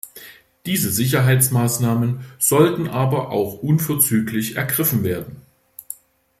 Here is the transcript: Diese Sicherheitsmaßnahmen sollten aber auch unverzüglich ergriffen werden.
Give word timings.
Diese 0.65 0.91
Sicherheitsmaßnahmen 0.91 2.21
sollten 2.39 2.87
aber 2.87 3.29
auch 3.29 3.61
unverzüglich 3.61 4.55
ergriffen 4.55 5.03
werden. 5.03 5.43